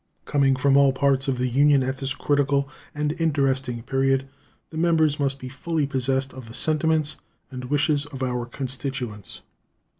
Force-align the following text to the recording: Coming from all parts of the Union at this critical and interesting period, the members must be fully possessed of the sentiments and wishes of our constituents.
Coming 0.25 0.55
from 0.55 0.77
all 0.77 0.93
parts 0.93 1.27
of 1.27 1.37
the 1.37 1.47
Union 1.47 1.83
at 1.83 1.99
this 1.99 2.15
critical 2.15 2.67
and 2.95 3.11
interesting 3.21 3.83
period, 3.83 4.27
the 4.71 4.77
members 4.79 5.19
must 5.19 5.37
be 5.37 5.47
fully 5.47 5.85
possessed 5.85 6.33
of 6.33 6.47
the 6.47 6.55
sentiments 6.55 7.17
and 7.51 7.65
wishes 7.65 8.07
of 8.07 8.23
our 8.23 8.47
constituents. 8.47 9.41